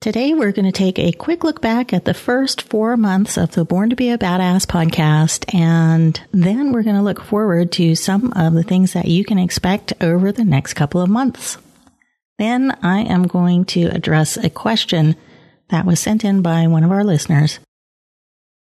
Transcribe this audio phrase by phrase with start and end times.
[0.00, 3.50] Today, we're going to take a quick look back at the first four months of
[3.50, 7.96] the Born to Be a Badass podcast, and then we're going to look forward to
[7.96, 11.58] some of the things that you can expect over the next couple of months.
[12.38, 15.16] Then I am going to address a question
[15.70, 17.58] that was sent in by one of our listeners.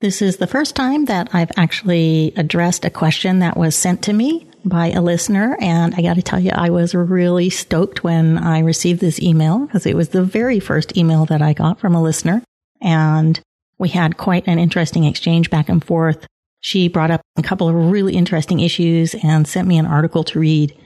[0.01, 4.15] This is the first time that I've actually addressed a question that was sent to
[4.15, 5.57] me by a listener.
[5.61, 9.67] And I got to tell you, I was really stoked when I received this email
[9.67, 12.43] because it was the very first email that I got from a listener.
[12.81, 13.41] And
[13.79, 16.27] we had quite an interesting exchange back and forth.
[16.61, 20.41] She brought up a couple of really interesting issues and sent me an article to
[20.41, 20.77] read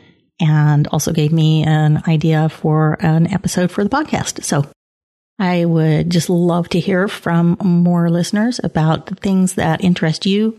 [0.40, 4.44] and also gave me an idea for an episode for the podcast.
[4.44, 4.66] So
[5.38, 10.58] I would just love to hear from more listeners about the things that interest you,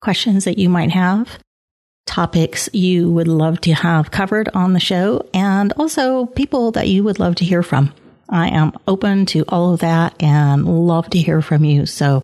[0.00, 1.38] questions that you might have
[2.10, 7.04] topics you would love to have covered on the show and also people that you
[7.04, 7.94] would love to hear from.
[8.28, 11.86] I am open to all of that and love to hear from you.
[11.86, 12.20] So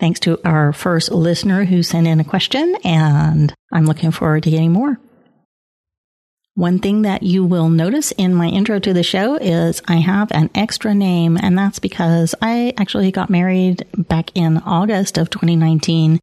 [0.00, 4.50] thanks to our first listener who sent in a question and I'm looking forward to
[4.50, 4.98] getting more.
[6.54, 10.30] One thing that you will notice in my intro to the show is I have
[10.32, 16.20] an extra name, and that's because I actually got married back in August of 2019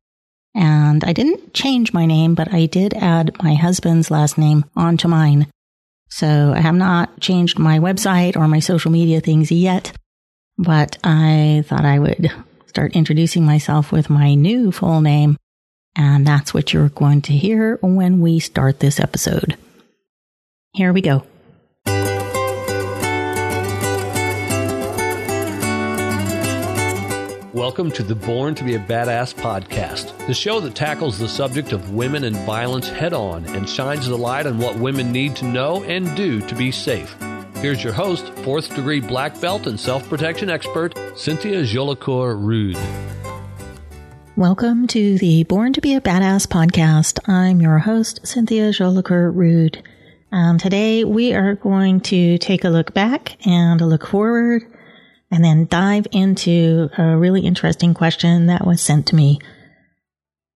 [0.55, 5.07] and I didn't change my name, but I did add my husband's last name onto
[5.07, 5.47] mine.
[6.09, 9.91] So I have not changed my website or my social media things yet,
[10.57, 12.31] but I thought I would
[12.65, 15.37] start introducing myself with my new full name.
[15.95, 19.57] And that's what you're going to hear when we start this episode.
[20.73, 21.25] Here we go.
[27.53, 31.71] Welcome to the Born to be a Badass podcast, the show that tackles the subject
[31.71, 35.45] of women and violence head on and shines the light on what women need to
[35.45, 37.15] know and do to be safe.
[37.55, 42.77] Here's your host, fourth degree black belt and self protection expert, Cynthia Jolicoeur Rude.
[44.35, 47.17] Welcome to the Born to be a Badass podcast.
[47.27, 49.81] I'm your host, Cynthia Jolicoeur Rude.
[50.31, 54.67] Um, today we are going to take a look back and a look forward
[55.31, 59.39] and then dive into a really interesting question that was sent to me.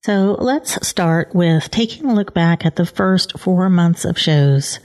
[0.04, 4.80] So let's start with taking a look back at the first four months of shows.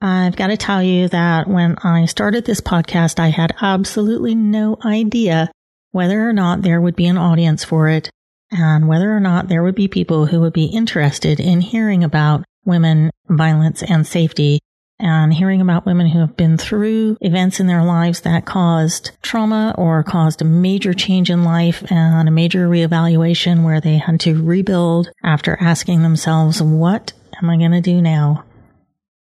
[0.00, 4.78] I've got to tell you that when I started this podcast, I had absolutely no
[4.84, 5.50] idea
[5.92, 8.10] whether or not there would be an audience for it
[8.50, 12.44] and whether or not there would be people who would be interested in hearing about
[12.64, 14.60] women, violence, and safety
[15.00, 19.74] and hearing about women who have been through events in their lives that caused trauma
[19.78, 24.42] or caused a major change in life and a major reevaluation where they had to
[24.42, 28.44] rebuild after asking themselves, what am I going to do now?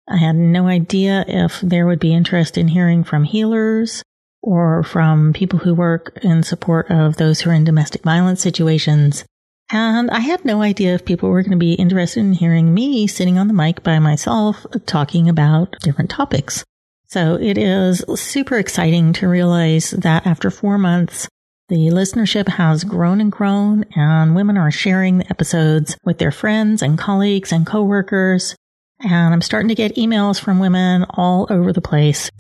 [0.08, 4.02] I had no idea if there would be interest in hearing from healers
[4.42, 9.24] or from people who work in support of those who are in domestic violence situations.
[9.70, 13.06] And I had no idea if people were going to be interested in hearing me
[13.06, 16.64] sitting on the mic by myself talking about different topics.
[17.06, 21.28] So it is super exciting to realize that after four months,
[21.68, 26.80] the listenership has grown and grown and women are sharing the episodes with their friends
[26.80, 28.56] and colleagues and coworkers.
[29.00, 32.30] And I'm starting to get emails from women all over the place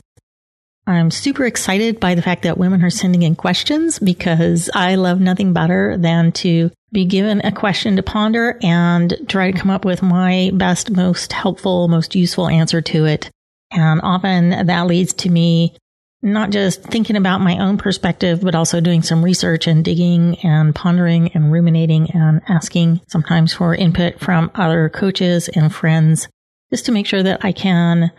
[0.88, 5.20] I'm super excited by the fact that women are sending in questions because I love
[5.20, 9.84] nothing better than to be given a question to ponder and try to come up
[9.84, 13.30] with my best, most helpful, most useful answer to it.
[13.70, 15.76] And often that leads to me
[16.22, 20.74] not just thinking about my own perspective, but also doing some research and digging and
[20.74, 26.28] pondering and ruminating and asking sometimes for input from other coaches and friends
[26.70, 28.10] just to make sure that I can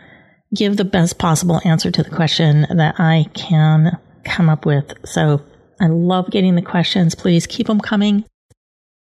[0.54, 4.94] give the best possible answer to the question that I can come up with.
[5.04, 5.42] So
[5.80, 7.14] I love getting the questions.
[7.14, 8.24] Please keep them coming.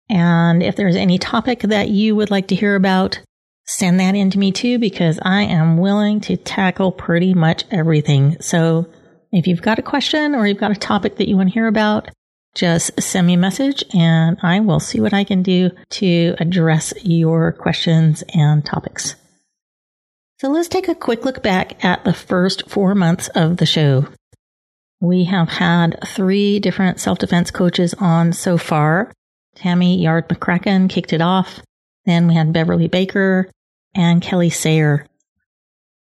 [0.10, 3.20] And if there's any topic that you would like to hear about,
[3.66, 8.38] send that in to me too, because I am willing to tackle pretty much everything.
[8.40, 8.88] So
[9.32, 11.68] if you've got a question or you've got a topic that you want to hear
[11.68, 12.10] about,
[12.56, 16.94] just send me a message and I will see what I can do to address
[17.04, 19.16] your questions and topics.
[20.40, 24.08] So let's take a quick look back at the first four months of the show.
[25.00, 29.12] We have had three different self defense coaches on so far.
[29.58, 31.62] Tammy Yard McCracken kicked it off.
[32.06, 33.50] Then we had Beverly Baker
[33.96, 35.06] and Kelly Sayer.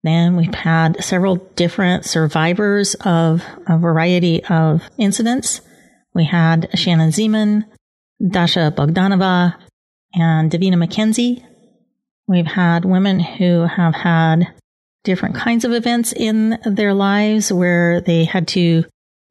[0.04, 5.62] Then we've had several different survivors of a variety of incidents.
[6.14, 7.66] We had Shannon Zeman,
[8.26, 9.56] Dasha Bogdanova,
[10.14, 11.44] and Davina McKenzie
[12.28, 14.48] We've had women who have had
[15.04, 18.86] different kinds of events in their lives where they had to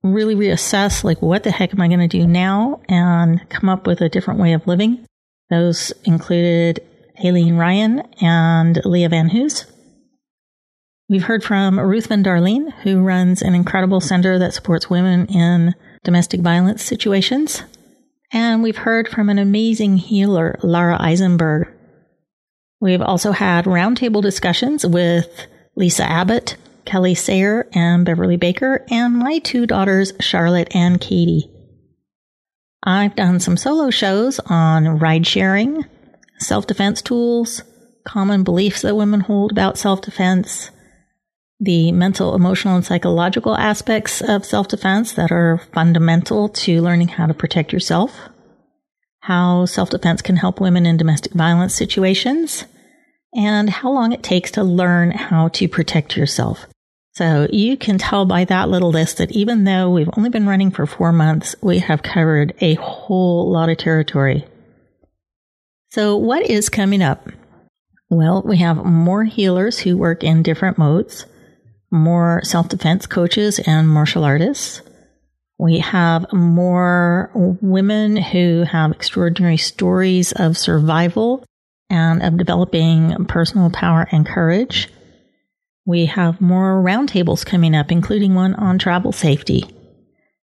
[0.05, 3.87] really reassess like what the heck am I going to do now and come up
[3.87, 5.05] with a different way of living.
[5.51, 6.81] Those included
[7.25, 9.67] Aileen Ryan and Leah Van Hoos.
[11.09, 15.75] We've heard from Ruth Van Darleen, who runs an incredible center that supports women in
[16.03, 17.63] domestic violence situations.
[18.33, 21.69] And we've heard from an amazing healer, Lara Eisenberg.
[22.81, 25.47] We've also had roundtable discussions with
[25.77, 31.51] Lisa Abbott, Kelly Sayer, and Beverly Baker, and my two daughters, Charlotte and Katie.
[32.83, 35.85] I've done some solo shows on ride sharing,
[36.39, 37.63] self defense tools,
[38.05, 40.71] common beliefs that women hold about self defense,
[41.59, 47.27] the mental, emotional, and psychological aspects of self defense that are fundamental to learning how
[47.27, 48.19] to protect yourself,
[49.21, 52.67] how self defense can help women in domestic violence situations,
[53.35, 56.67] and how long it takes to learn how to protect yourself.
[57.15, 60.73] So you can tell by that little list that even though we've only been running
[60.73, 64.45] for four months, we have covered a whole lot of territory.
[65.91, 67.29] So what is coming up?
[68.11, 71.27] Well, we have more healers who work in different modes,
[71.89, 74.83] more self defense coaches and martial artists.
[75.57, 81.45] We have more women who have extraordinary stories of survival
[81.89, 84.89] and of developing personal power and courage.
[85.87, 89.65] We have more roundtables coming up, including one on travel safety.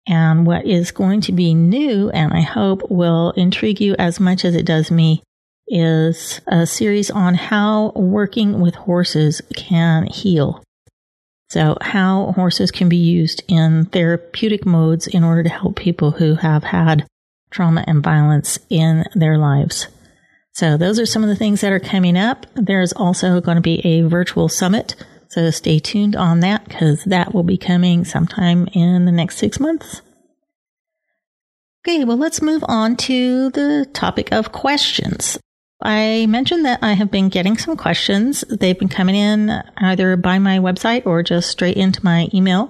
[0.08, 4.46] And what is going to be new, and I hope will intrigue you as much
[4.46, 5.24] as it does me,
[5.68, 10.62] is a series on how working with horses can heal.
[11.50, 16.36] So, how horses can be used in therapeutic modes in order to help people who
[16.36, 17.08] have had
[17.52, 19.88] trauma and violence in their lives.
[20.54, 22.46] So, those are some of the things that are coming up.
[22.56, 24.96] There's also going to be a virtual summit
[25.34, 29.60] so stay tuned on that because that will be coming sometime in the next six
[29.60, 30.02] months.
[31.84, 35.40] Okay, well, let's move on to the topic of questions.
[35.82, 38.44] I mentioned that I have been getting some questions.
[38.48, 42.70] They've been coming in either by my website or just straight into my email.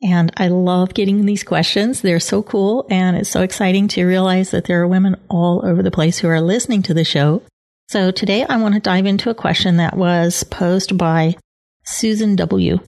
[0.00, 2.00] And I love getting these questions.
[2.00, 2.86] They're so cool.
[2.88, 6.28] And it's so exciting to realize that there are women all over the place who
[6.28, 7.42] are listening to the show.
[7.88, 11.36] So today I want to dive into a question that was posed by
[11.84, 12.78] Susan W.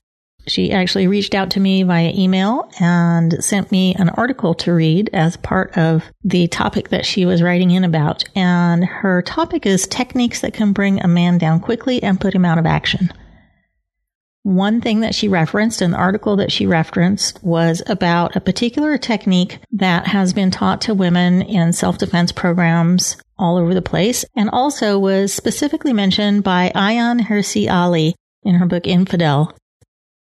[0.47, 5.09] She actually reached out to me via email and sent me an article to read
[5.11, 8.23] as part of the topic that she was writing in about.
[8.33, 12.45] And her topic is techniques that can bring a man down quickly and put him
[12.45, 13.11] out of action.
[14.43, 19.59] One thing that she referenced the article that she referenced was about a particular technique
[19.73, 24.49] that has been taught to women in self defense programs all over the place and
[24.49, 29.55] also was specifically mentioned by Ayaan Hirsi Ali in her book Infidel.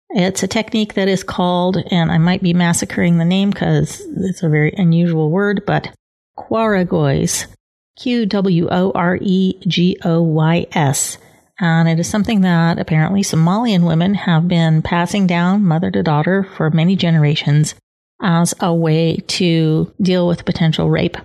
[0.10, 4.44] It's a technique that is called, and I might be massacring the name because it's
[4.44, 5.90] a very unusual word, but
[6.38, 7.48] Quworegoys.
[7.96, 11.18] Q W O R E G O Y S.
[11.60, 16.44] And it is something that apparently Somalian women have been passing down mother to daughter
[16.44, 17.76] for many generations
[18.22, 21.18] as a way to deal with potential rape.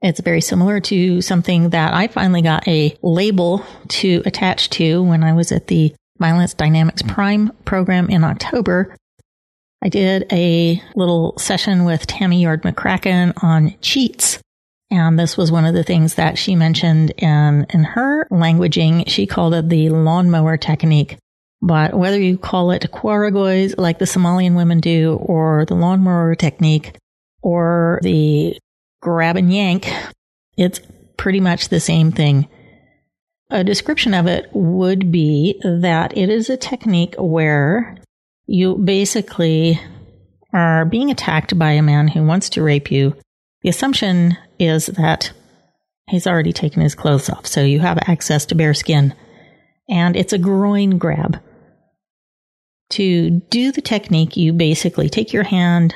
[0.00, 5.24] It's very similar to something that I finally got a label to attach to when
[5.24, 8.96] I was at the Violence Dynamics Prime program in October.
[9.82, 14.40] I did a little session with Tammy Yard McCracken on cheats.
[14.90, 19.08] And this was one of the things that she mentioned in, in her languaging.
[19.08, 21.18] She called it the lawnmower technique.
[21.60, 26.96] But whether you call it quworegoys like the Somalian women do, or the lawnmower technique,
[27.42, 28.58] or the
[29.00, 29.92] grab and yank,
[30.56, 30.80] it's
[31.16, 32.48] pretty much the same thing.
[33.50, 37.96] A description of it would be that it is a technique where
[38.46, 39.80] you basically
[40.52, 43.14] are being attacked by a man who wants to rape you.
[43.62, 45.32] The assumption is that
[46.08, 49.14] he's already taken his clothes off, so you have access to bare skin.
[49.88, 51.40] And it's a groin grab.
[52.90, 55.94] To do the technique, you basically take your hand,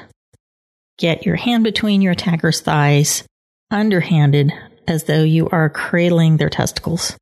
[0.98, 3.24] Get your hand between your attacker's thighs,
[3.70, 4.52] underhanded,
[4.86, 7.16] as though you are cradling their testicles.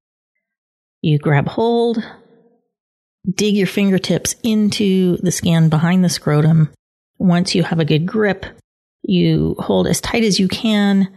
[1.03, 2.03] You grab hold,
[3.31, 6.71] dig your fingertips into the skin behind the scrotum.
[7.19, 8.47] Once you have a good grip,
[9.03, 11.09] you hold as tight as you can,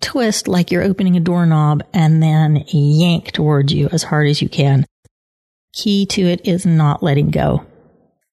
[0.00, 4.48] twist like you're opening a doorknob, and then yank towards you as hard as you
[4.48, 4.84] can.
[5.72, 7.64] Key to it is not letting go.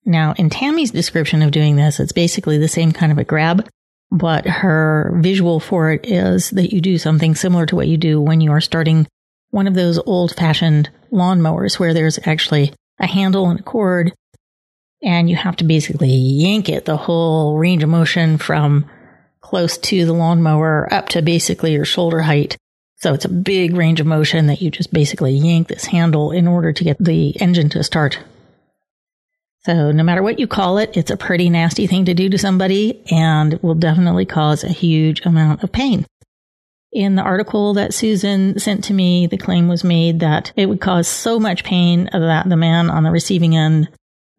[0.06, 3.68] Now, in Tammy's description of doing this, it's basically the same kind of a grab,
[4.12, 8.20] but her visual for it is that you do something similar to what you do
[8.20, 9.08] when you are starting
[9.52, 14.12] one of those old fashioned lawnmowers where there's actually a handle and a cord.
[15.02, 18.86] and you have to basically yank it the whole range of motion from
[19.42, 22.58] close to the lawnmower up to basically your shoulder height.
[22.98, 26.48] So it's a big range of motion that you just basically yank this handle in
[26.48, 28.20] order to get the engine to start.
[29.62, 32.38] So no matter what you call it, it's a pretty nasty thing to do to
[32.38, 36.06] somebody and will definitely cause a huge amount of pain.
[36.92, 40.82] In the article that Susan sent to me, the claim was made that it would
[40.82, 43.90] cause so much pain that the man on the receiving end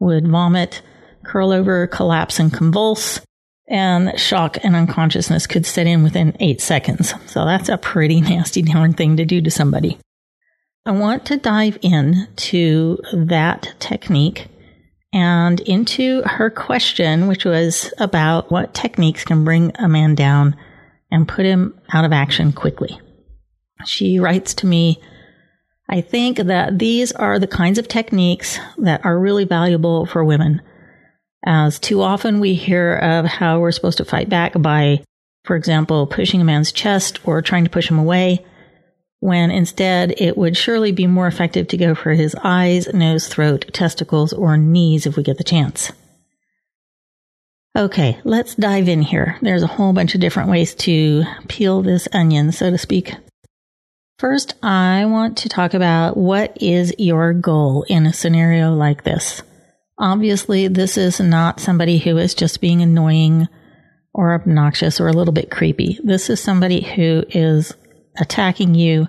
[0.01, 0.83] would vomit,
[1.23, 3.21] curl over, collapse, and convulse,
[3.69, 7.15] and shock and unconsciousness could set in within eight seconds.
[7.27, 9.99] So that's a pretty nasty darn thing to do to somebody.
[10.85, 14.49] I want to dive in to that technique
[15.13, 20.57] and into her question, which was about what techniques can bring a man down
[21.11, 23.01] and put him out of action quickly.
[23.85, 25.01] She writes to me,
[25.89, 30.63] I think that these are the kinds of techniques that are really valuable for women.
[31.45, 35.03] As too often we hear of how we're supposed to fight back by,
[35.45, 38.45] for example, pushing a man's chest or trying to push him away,
[39.21, 43.67] when instead it would surely be more effective to go for his eyes, nose, throat,
[43.73, 45.93] testicles, or knees if we get the chance.
[47.77, 49.39] Okay, let's dive in here.
[49.43, 53.15] There's a whole bunch of different ways to peel this onion, so to speak.
[54.19, 59.43] First, I want to talk about what is your goal in a scenario like this.
[59.99, 63.49] Obviously, this is not somebody who is just being annoying
[64.13, 65.99] or obnoxious or a little bit creepy.
[66.03, 67.73] This is somebody who is
[68.19, 69.07] attacking you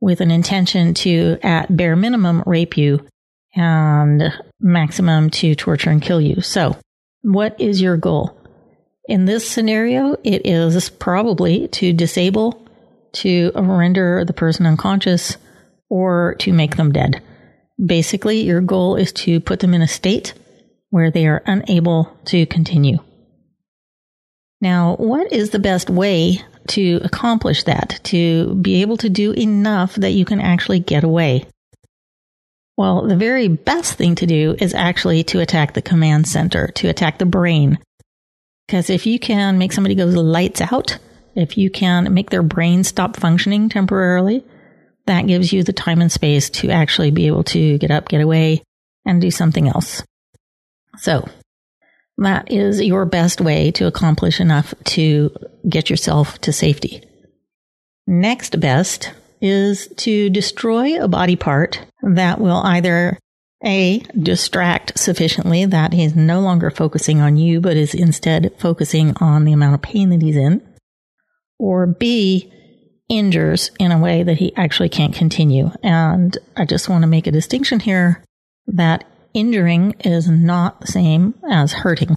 [0.00, 3.04] with an intention to, at bare minimum, rape you
[3.54, 6.40] and maximum to torture and kill you.
[6.40, 6.76] So,
[7.22, 8.38] what is your goal?
[9.08, 12.66] In this scenario, it is probably to disable,
[13.14, 15.36] to render the person unconscious,
[15.88, 17.22] or to make them dead.
[17.84, 20.34] Basically, your goal is to put them in a state
[20.90, 22.98] where they are unable to continue.
[24.60, 29.94] Now, what is the best way to accomplish that, to be able to do enough
[29.96, 31.46] that you can actually get away?
[32.76, 36.88] Well, the very best thing to do is actually to attack the command center, to
[36.88, 37.78] attack the brain.
[38.66, 40.98] Because if you can make somebody go lights out,
[41.34, 44.44] if you can make their brain stop functioning temporarily,
[45.06, 48.20] that gives you the time and space to actually be able to get up, get
[48.20, 48.62] away,
[49.06, 50.04] and do something else.
[50.98, 51.28] So,
[52.18, 55.30] that is your best way to accomplish enough to
[55.68, 57.02] get yourself to safety.
[58.06, 63.18] Next best is to destroy a body part that will either
[63.64, 69.44] A, distract sufficiently that he's no longer focusing on you, but is instead focusing on
[69.44, 70.66] the amount of pain that he's in,
[71.58, 72.52] or B,
[73.08, 75.70] injures in a way that he actually can't continue.
[75.82, 78.22] And I just want to make a distinction here
[78.66, 79.04] that
[79.34, 82.16] injuring is not the same as hurting.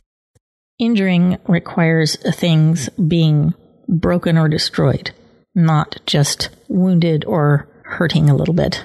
[0.79, 3.53] Injuring requires things being
[3.87, 5.11] broken or destroyed,
[5.53, 8.83] not just wounded or hurting a little bit.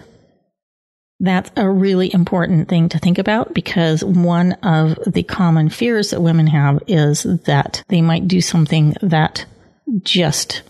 [1.19, 6.21] That's a really important thing to think about because one of the common fears that
[6.21, 9.47] women have is that they might do something that
[10.03, 10.63] just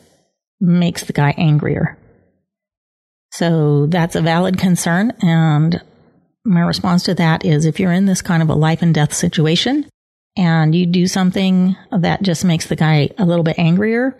[0.60, 1.98] makes the guy angrier.
[3.32, 5.12] So that's a valid concern.
[5.20, 5.82] And
[6.46, 9.12] my response to that is if you're in this kind of a life and death
[9.12, 9.86] situation
[10.36, 14.16] and you do something that just makes the guy a little bit angrier,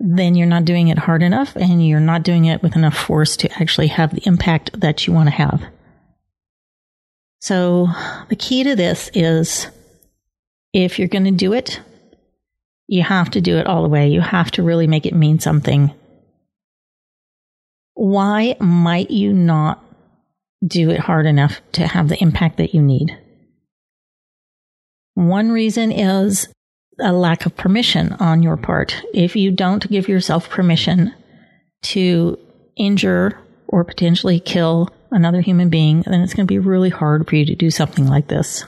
[0.00, 3.36] then you're not doing it hard enough and you're not doing it with enough force
[3.36, 5.62] to actually have the impact that you want to have.
[7.40, 7.88] So
[8.28, 9.68] the key to this is
[10.72, 11.80] if you're going to do it,
[12.86, 14.08] you have to do it all the way.
[14.08, 15.92] You have to really make it mean something.
[17.94, 19.84] Why might you not
[20.66, 23.16] do it hard enough to have the impact that you need?
[25.14, 26.48] One reason is
[27.00, 29.02] a lack of permission on your part.
[29.14, 31.14] If you don't give yourself permission
[31.82, 32.38] to
[32.76, 33.38] injure
[33.68, 37.46] or potentially kill another human being, then it's going to be really hard for you
[37.46, 38.64] to do something like this.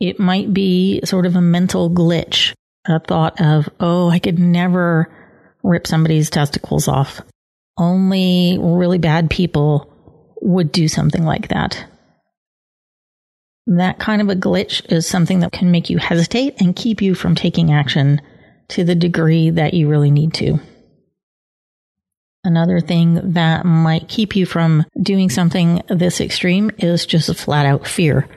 [0.00, 2.52] It might be sort of a mental glitch,
[2.86, 5.10] a thought of, oh, I could never
[5.62, 7.20] rip somebody's testicles off.
[7.78, 9.93] Only really bad people
[10.44, 11.84] would do something like that.
[13.66, 17.14] That kind of a glitch is something that can make you hesitate and keep you
[17.14, 18.20] from taking action
[18.68, 20.60] to the degree that you really need to.
[22.44, 27.64] Another thing that might keep you from doing something this extreme is just a flat
[27.64, 28.28] out fear.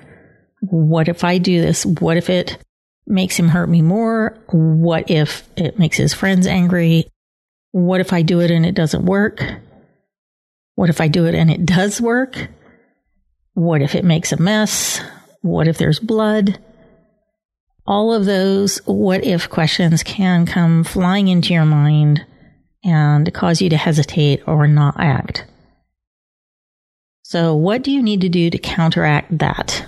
[0.62, 1.86] What if I do this?
[1.86, 2.58] What if it
[3.06, 4.38] makes him hurt me more?
[4.48, 7.10] What if it makes his friends angry?
[7.74, 9.44] What if I do it and it doesn't work?
[10.78, 12.50] What if I do it and it does work?
[13.56, 15.02] What if it makes a mess?
[15.42, 16.60] What if there's blood?
[17.88, 22.24] All of those what if questions can come flying into your mind
[22.84, 25.46] and cause you to hesitate or not act.
[27.24, 29.84] So, what do you need to do to counteract that?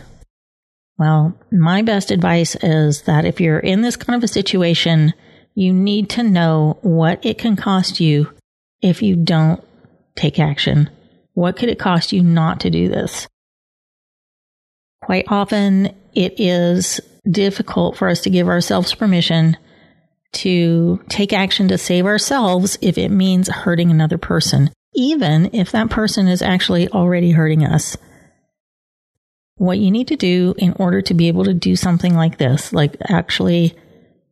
[0.98, 5.13] Well, my best advice is that if you're in this kind of a situation,
[5.53, 8.34] you need to know what it can cost you
[8.81, 9.63] if you don't
[10.19, 10.89] take action.
[11.33, 13.27] What could it cost you not to do this?
[15.01, 16.99] Quite often, it is
[17.29, 19.57] difficult for us to give ourselves permission
[20.31, 25.89] to take action to save ourselves if it means hurting another person, even if that
[25.89, 27.97] person is actually already hurting us.
[29.55, 32.71] What you need to do in order to be able to do something like this,
[32.71, 33.75] like actually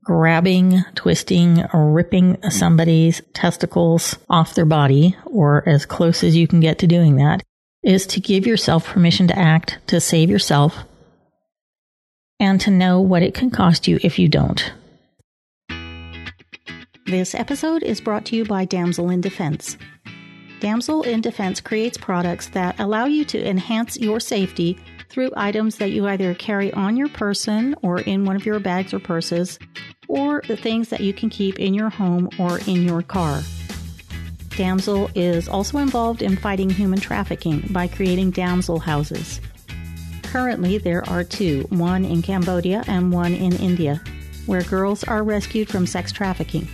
[0.08, 6.80] grabbing, twisting, ripping somebody's testicles off their body, or as close as you can get
[6.80, 7.44] to doing that,
[7.84, 10.86] is to give yourself permission to act to save yourself
[12.40, 14.72] and to know what it can cost you if you don't.
[17.06, 19.78] This episode is brought to you by Damsel in Defense.
[20.62, 25.92] Damsel in Defense creates products that allow you to enhance your safety through items that
[25.92, 29.60] you either carry on your person or in one of your bags or purses,
[30.08, 33.42] or the things that you can keep in your home or in your car.
[34.56, 39.40] Damsel is also involved in fighting human trafficking by creating damsel houses.
[40.24, 44.02] Currently, there are two one in Cambodia and one in India,
[44.46, 46.68] where girls are rescued from sex trafficking.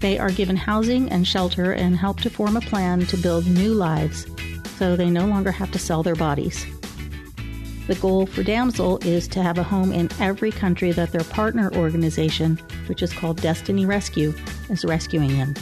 [0.00, 3.74] They are given housing and shelter and help to form a plan to build new
[3.74, 4.26] lives
[4.76, 6.64] so they no longer have to sell their bodies.
[7.88, 11.74] The goal for Damsel is to have a home in every country that their partner
[11.74, 14.34] organization, which is called Destiny Rescue,
[14.68, 15.56] is rescuing in.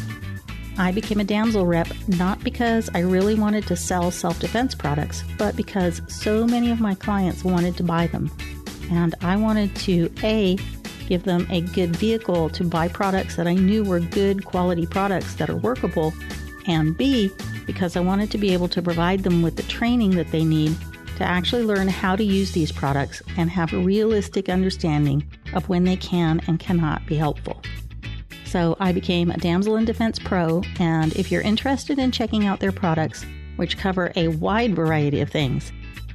[0.77, 5.23] I became a Damsel rep not because I really wanted to sell self defense products,
[5.39, 8.29] but because so many of my clients wanted to buy them.
[8.91, 10.59] And I wanted to A,
[11.07, 15.35] give them a good vehicle to buy products that I knew were good quality products
[15.35, 16.13] that are workable,
[16.67, 17.31] and B,
[17.67, 20.77] because I wanted to be able to provide them with the training that they need
[21.17, 25.85] to actually learn how to use these products and have a realistic understanding of when
[25.85, 27.61] they can and cannot be helpful.
[28.45, 32.61] So I became a Damsel in Defense Pro, and if you're interested in checking out
[32.61, 33.27] their products,
[33.57, 35.73] which cover a wide variety of things,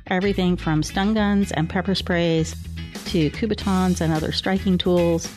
[0.08, 2.56] everything from stun guns and pepper sprays
[3.06, 5.32] to Kubotans and other striking tools,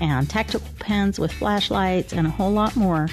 [0.00, 3.08] and tactical pens with flashlights, and a whole lot more,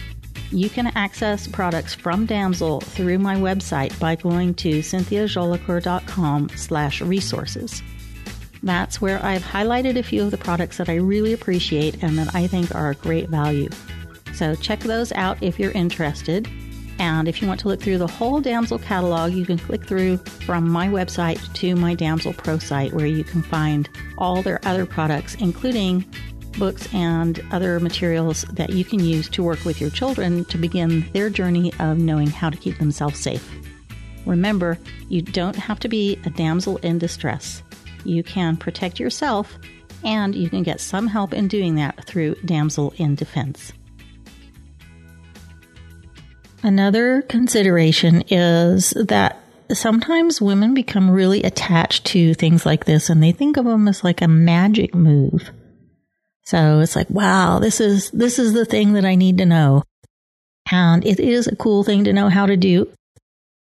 [0.53, 7.81] you can access products from Damsel through my website by going to cynthiajolicoeur.com slash resources.
[8.61, 12.33] That's where I've highlighted a few of the products that I really appreciate and that
[12.33, 13.69] I think are a great value.
[14.33, 16.47] So check those out if you're interested.
[16.99, 20.17] And if you want to look through the whole Damsel catalog, you can click through
[20.17, 24.85] from my website to my Damsel Pro site where you can find all their other
[24.85, 26.05] products, including
[26.53, 31.09] books, and other materials that you can use to work with your children to begin
[31.13, 33.49] their journey of knowing how to keep themselves safe.
[34.25, 34.77] Remember,
[35.09, 37.61] you don't have to be a damsel in distress.
[38.05, 39.57] You can protect yourself,
[40.03, 43.73] and you can get some help in doing that through Damsel in Defense.
[46.61, 49.39] Another consideration is that
[49.71, 54.03] sometimes women become really attached to things like this and they think of them as
[54.03, 55.51] like a magic move.
[56.45, 59.83] So it's like, wow, this is, this is the thing that I need to know.
[60.71, 62.89] And it is a cool thing to know how to do.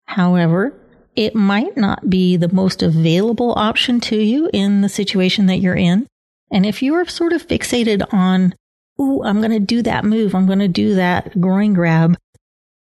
[0.07, 0.75] However,
[1.17, 5.75] it might not be the most available option to you in the situation that you're
[5.75, 6.07] in.
[6.51, 8.55] And if you are sort of fixated on,
[8.99, 12.17] oh, I'm going to do that move, I'm going to do that groin grab,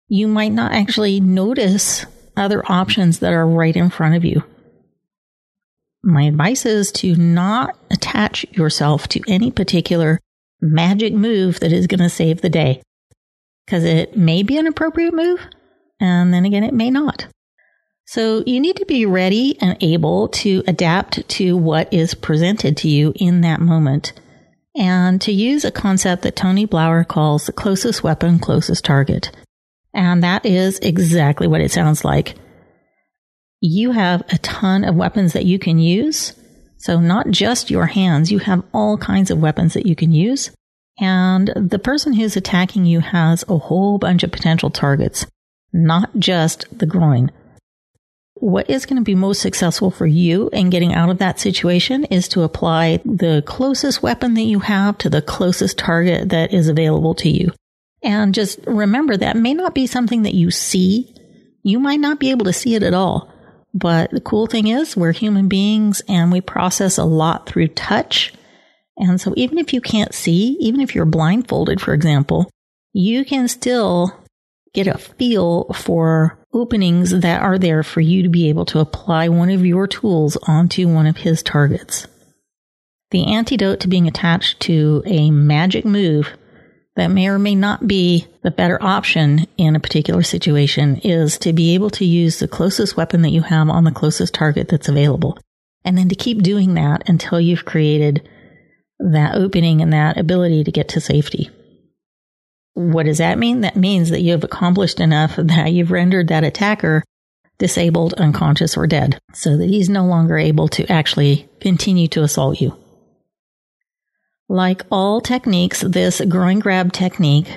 [0.07, 2.05] you might not actually notice
[2.37, 4.43] other options that are right in front of you
[6.05, 10.19] my advice is to not attach yourself to any particular
[10.61, 12.81] magic move that is going to save the day.
[13.65, 15.39] Because it may be an appropriate move,
[15.99, 17.27] and then again, it may not.
[18.05, 22.87] So you need to be ready and able to adapt to what is presented to
[22.87, 24.13] you in that moment
[24.75, 29.31] and to use a concept that Tony Blauer calls the closest weapon, closest target.
[29.91, 32.35] And that is exactly what it sounds like
[33.61, 36.33] you have a ton of weapons that you can use.
[36.77, 40.51] So not just your hands, you have all kinds of weapons that you can use.
[40.99, 45.25] And the person who's attacking you has a whole bunch of potential targets,
[45.73, 47.31] not just the groin.
[48.35, 52.05] What is going to be most successful for you in getting out of that situation
[52.05, 56.67] is to apply the closest weapon that you have to the closest target that is
[56.67, 57.51] available to you.
[58.03, 61.13] And just remember that may not be something that you see.
[61.63, 63.31] You might not be able to see it at all
[63.75, 68.33] But the cool thing is, we're human beings and we process a lot through touch.
[68.97, 72.49] And so, even if you can't see, even if you're blindfolded, for example,
[72.93, 74.17] you can still
[74.73, 79.27] get a feel for openings that are there for you to be able to apply
[79.27, 82.07] one of your tools onto one of his targets.
[83.11, 86.37] The antidote to being attached to a magic move
[86.95, 91.51] that may or may not be the better option in a particular situation is to
[91.51, 94.87] be able to use the closest weapon that you have on the closest target that's
[94.87, 95.37] available.
[95.83, 98.27] And then to keep doing that until you've created
[98.99, 101.49] that opening and that ability to get to safety.
[102.73, 103.61] What does that mean?
[103.61, 107.03] That means that you have accomplished enough that you've rendered that attacker
[107.57, 112.59] disabled, unconscious, or dead so that he's no longer able to actually continue to assault
[112.59, 112.77] you.
[114.47, 117.47] Like all techniques, this groin grab technique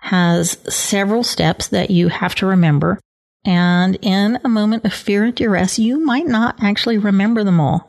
[0.00, 3.00] has several steps that you have to remember.
[3.44, 7.88] And in a moment of fear and duress, you might not actually remember them all.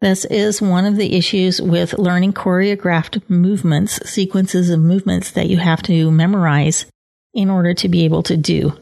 [0.00, 5.58] This is one of the issues with learning choreographed movements, sequences of movements that you
[5.58, 6.86] have to memorize
[7.34, 8.78] in order to be able to do.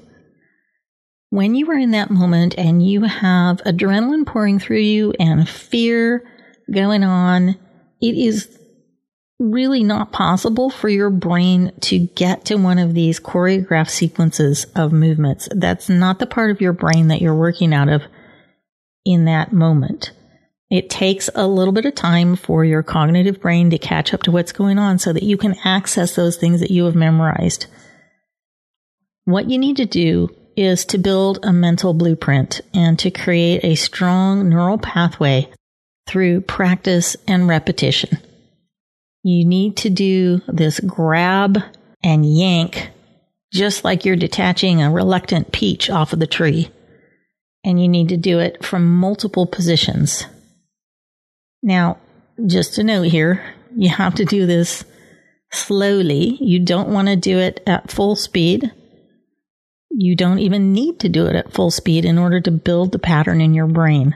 [1.30, 6.22] When you are in that moment and you have adrenaline pouring through you and fear
[6.70, 7.56] going on,
[8.02, 8.58] it is
[9.38, 14.92] really not possible for your brain to get to one of these choreographed sequences of
[14.92, 15.48] movements.
[15.54, 18.02] That's not the part of your brain that you're working out of
[19.04, 20.12] in that moment.
[20.70, 24.32] It takes a little bit of time for your cognitive brain to catch up to
[24.32, 27.66] what's going on so that you can access those things that you have memorized.
[29.26, 33.74] What you need to do is to build a mental blueprint and to create a
[33.74, 35.50] strong neural pathway
[36.06, 38.18] through practice and repetition
[39.26, 41.58] you need to do this grab
[42.04, 42.90] and yank
[43.52, 46.70] just like you're detaching a reluctant peach off of the tree.
[47.64, 50.26] And you need to do it from multiple positions.
[51.60, 51.98] Now,
[52.46, 54.84] just a note here, you have to do this
[55.50, 56.38] slowly.
[56.40, 58.70] You don't want to do it at full speed.
[59.90, 63.00] You don't even need to do it at full speed in order to build the
[63.00, 64.14] pattern in your brain.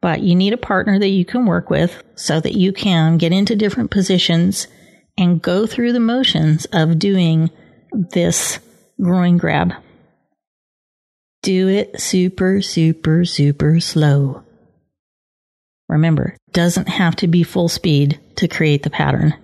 [0.00, 3.32] But you need a partner that you can work with so that you can get
[3.32, 4.68] into different positions
[5.16, 7.50] and go through the motions of doing
[7.92, 8.60] this
[9.00, 9.72] groin grab.
[11.42, 14.44] Do it super, super, super slow.
[15.88, 19.34] Remember, doesn't have to be full speed to create the pattern.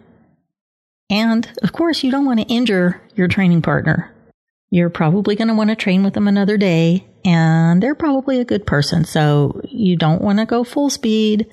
[1.11, 4.13] And of course, you don't want to injure your training partner.
[4.71, 8.45] You're probably going to want to train with them another day, and they're probably a
[8.45, 9.05] good person.
[9.05, 11.53] So you don't want to go full speed.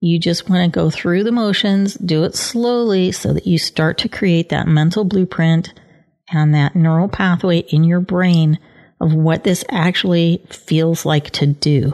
[0.00, 3.98] You just want to go through the motions, do it slowly so that you start
[3.98, 5.74] to create that mental blueprint
[6.30, 8.58] and that neural pathway in your brain
[9.00, 11.92] of what this actually feels like to do.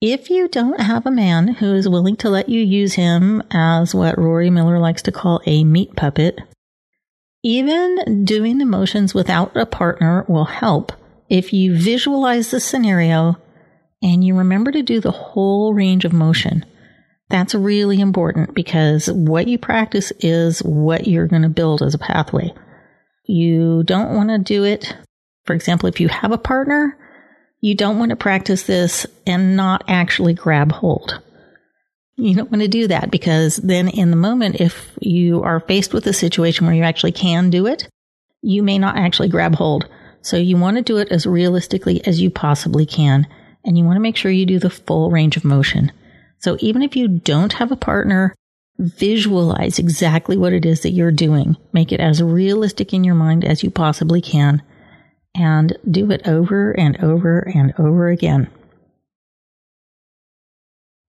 [0.00, 3.94] If you don't have a man who is willing to let you use him as
[3.94, 6.40] what Rory Miller likes to call a meat puppet,
[7.44, 10.92] even doing the motions without a partner will help
[11.32, 13.38] if you visualize the scenario
[14.02, 16.62] and you remember to do the whole range of motion.
[17.30, 21.98] That's really important because what you practice is what you're going to build as a
[21.98, 22.52] pathway.
[23.24, 24.94] You don't want to do it,
[25.46, 26.98] for example, if you have a partner,
[27.62, 31.18] you don't want to practice this and not actually grab hold.
[32.16, 35.94] You don't want to do that because then in the moment, if you are faced
[35.94, 37.88] with a situation where you actually can do it,
[38.42, 39.88] you may not actually grab hold.
[40.22, 43.26] So you want to do it as realistically as you possibly can.
[43.64, 45.92] And you want to make sure you do the full range of motion.
[46.38, 48.34] So even if you don't have a partner,
[48.78, 51.56] visualize exactly what it is that you're doing.
[51.72, 54.62] Make it as realistic in your mind as you possibly can
[55.34, 58.50] and do it over and over and over again.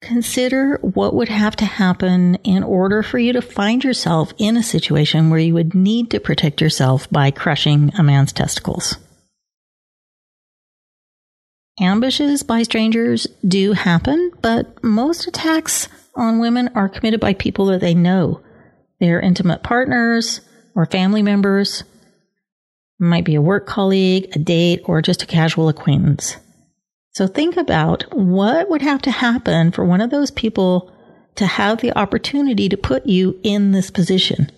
[0.01, 4.63] Consider what would have to happen in order for you to find yourself in a
[4.63, 8.97] situation where you would need to protect yourself by crushing a man's testicles.
[11.79, 17.81] Ambushes by strangers do happen, but most attacks on women are committed by people that
[17.81, 18.41] they know.
[18.99, 20.41] Their intimate partners
[20.75, 21.83] or family members,
[22.99, 26.37] might be a work colleague, a date, or just a casual acquaintance.
[27.11, 30.91] So think about what would have to happen for one of those people
[31.35, 34.51] to have the opportunity to put you in this position.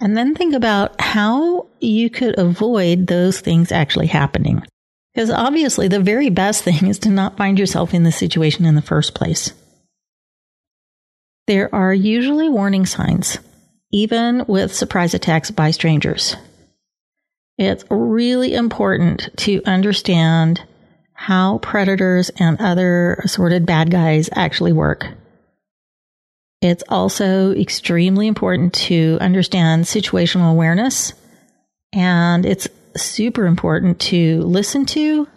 [0.00, 4.62] And then think about how you could avoid those things actually happening.
[5.14, 8.74] Because obviously, the very best thing is to not find yourself in this situation in
[8.74, 9.52] the first place.
[11.46, 13.38] There are usually warning signs,
[13.92, 16.36] even with surprise attacks by strangers.
[17.58, 20.62] It's really important to understand
[21.12, 25.06] how predators and other assorted bad guys actually work.
[26.60, 31.12] It's also extremely important to understand situational awareness,
[31.92, 35.28] and it's super important to listen to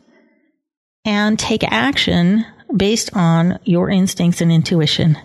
[1.05, 5.17] and take action based on your instincts and intuition.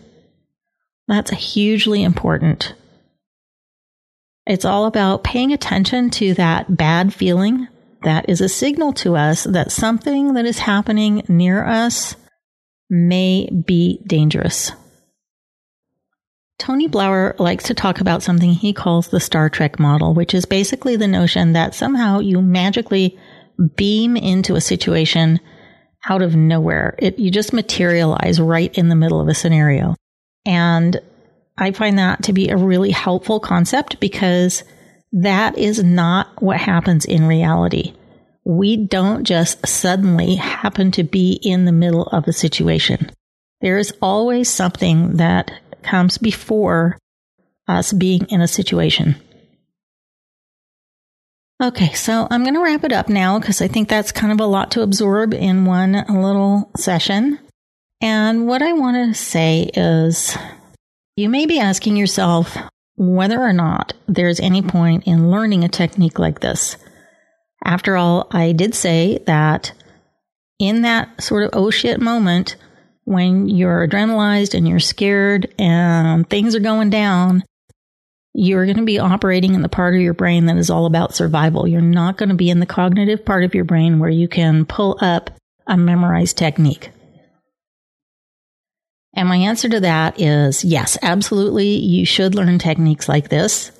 [1.08, 2.74] That's hugely important.
[4.46, 7.68] It's all about paying attention to that bad feeling
[8.02, 12.16] that is a signal to us that something that is happening near us
[12.88, 14.72] may be dangerous.
[16.60, 20.44] Tony Blauer likes to talk about something he calls the Star Trek model, which is
[20.44, 23.18] basically the notion that somehow you magically
[23.76, 25.40] beam into a situation
[26.08, 26.96] out of nowhere.
[26.98, 29.96] It, you just materialize right in the middle of a scenario.
[30.44, 31.00] And
[31.56, 34.62] I find that to be a really helpful concept because
[35.12, 37.94] that is not what happens in reality.
[38.44, 43.10] We don't just suddenly happen to be in the middle of a situation.
[43.62, 46.98] There is always something that comes before
[47.68, 49.16] us being in a situation.
[51.62, 54.40] Okay, so I'm going to wrap it up now because I think that's kind of
[54.40, 57.38] a lot to absorb in one little session.
[58.00, 60.36] And what I want to say is
[61.16, 62.56] you may be asking yourself
[62.96, 66.78] whether or not there's any point in learning a technique like this.
[67.62, 69.72] After all, I did say that
[70.58, 72.56] in that sort of oh shit moment,
[73.10, 77.42] when you're adrenalized and you're scared and things are going down,
[78.32, 81.12] you're going to be operating in the part of your brain that is all about
[81.12, 81.66] survival.
[81.66, 84.64] You're not going to be in the cognitive part of your brain where you can
[84.64, 85.30] pull up
[85.66, 86.90] a memorized technique.
[89.14, 91.78] And my answer to that is yes, absolutely.
[91.78, 93.72] You should learn techniques like this.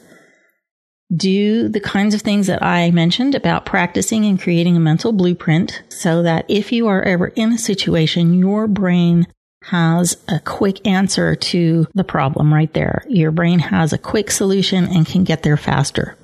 [1.14, 5.82] Do the kinds of things that I mentioned about practicing and creating a mental blueprint
[5.88, 9.26] so that if you are ever in a situation, your brain
[9.64, 13.04] has a quick answer to the problem right there.
[13.08, 16.16] Your brain has a quick solution and can get there faster.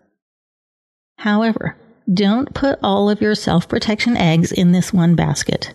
[1.18, 1.76] However,
[2.12, 5.74] don't put all of your self protection eggs in this one basket.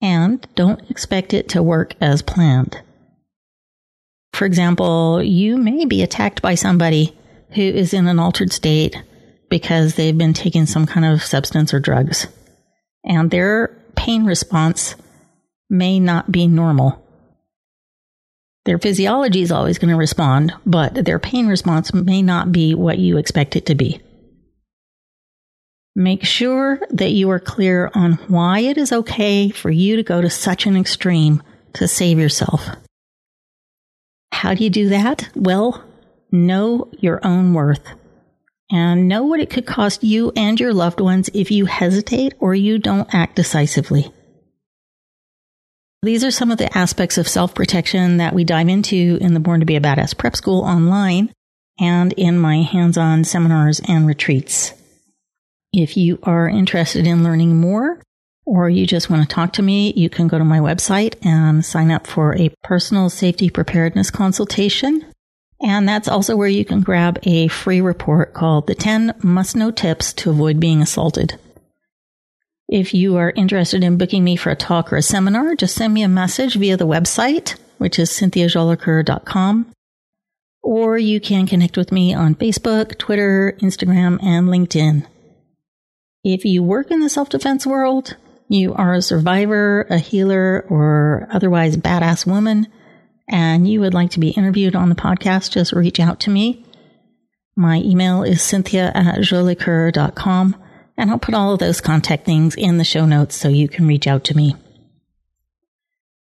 [0.00, 2.80] And don't expect it to work as planned.
[4.32, 7.17] For example, you may be attacked by somebody
[7.50, 8.96] who is in an altered state
[9.48, 12.26] because they've been taking some kind of substance or drugs.
[13.04, 14.94] And their pain response
[15.70, 17.04] may not be normal.
[18.64, 22.98] Their physiology is always going to respond, but their pain response may not be what
[22.98, 24.00] you expect it to be.
[25.96, 30.20] Make sure that you are clear on why it is okay for you to go
[30.20, 32.68] to such an extreme to save yourself.
[34.30, 35.28] How do you do that?
[35.34, 35.82] Well,
[36.30, 37.86] know your own worth
[38.70, 42.54] and know what it could cost you and your loved ones if you hesitate or
[42.54, 44.12] you don't act decisively.
[46.02, 49.40] These are some of the aspects of self protection that we dive into in the
[49.40, 51.32] Born to Be a Badass Prep School online
[51.80, 54.72] and in my hands on seminars and retreats.
[55.72, 58.00] If you are interested in learning more
[58.46, 61.64] or you just want to talk to me, you can go to my website and
[61.64, 65.04] sign up for a personal safety preparedness consultation.
[65.60, 69.70] And that's also where you can grab a free report called The 10 Must Know
[69.70, 71.38] Tips to Avoid Being Assaulted.
[72.68, 75.94] If you are interested in booking me for a talk or a seminar, just send
[75.94, 79.72] me a message via the website, which is cynthiajolicoeur.com.
[80.62, 85.06] Or you can connect with me on Facebook, Twitter, Instagram, and LinkedIn.
[86.22, 88.16] If you work in the self defense world,
[88.48, 92.66] you are a survivor, a healer, or otherwise badass woman,
[93.28, 96.64] and you would like to be interviewed on the podcast, just reach out to me.
[97.56, 100.56] My email is cynthia at jolicoeur.com.
[100.96, 103.86] And I'll put all of those contact things in the show notes so you can
[103.86, 104.56] reach out to me.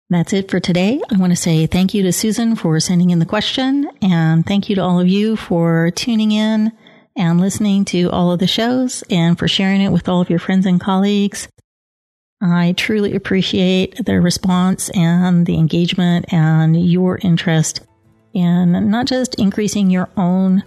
[0.09, 1.01] That's it for today.
[1.11, 4.69] I want to say thank you to Susan for sending in the question and thank
[4.69, 6.71] you to all of you for tuning in
[7.15, 10.39] and listening to all of the shows and for sharing it with all of your
[10.39, 11.47] friends and colleagues.
[12.43, 17.81] I truly appreciate the response and the engagement and your interest
[18.33, 20.63] in not just increasing your own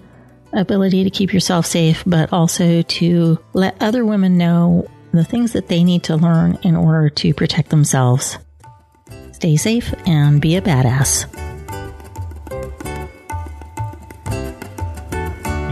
[0.55, 5.69] ability to keep yourself safe, but also to let other women know the things that
[5.69, 8.39] they need to learn in order to protect themselves.
[9.33, 11.46] Stay safe and be a badass.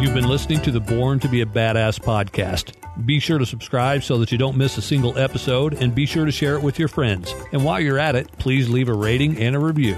[0.05, 2.75] You've been listening to the Born to be a Badass podcast.
[3.07, 6.27] Be sure to subscribe so that you don't miss a single episode, and be sure
[6.27, 7.35] to share it with your friends.
[7.53, 9.97] And while you're at it, please leave a rating and a review.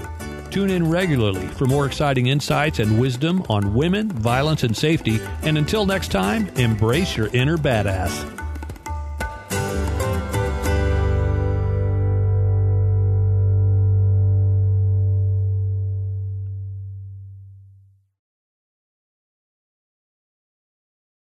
[0.49, 5.19] Tune in regularly for more exciting insights and wisdom on women, violence, and safety.
[5.41, 8.46] And until next time, embrace your inner badass.